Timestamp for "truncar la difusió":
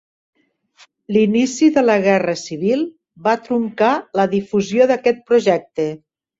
3.45-4.91